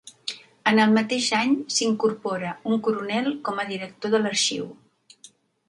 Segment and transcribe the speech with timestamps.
[0.69, 4.69] En el mateix any s’incorpora un coronel com a director de l'arxiu.